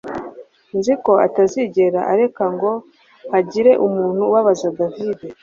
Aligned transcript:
Nzi 0.77 0.93
ko 1.03 1.11
utazigera 1.27 1.99
ureka 2.13 2.45
ngo 2.53 2.71
hagire 3.31 3.71
umuntu 3.87 4.21
ubabaza 4.31 4.67
David 4.77 5.19